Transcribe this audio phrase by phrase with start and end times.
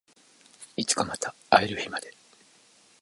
[0.77, 2.11] いつかまた会える日まで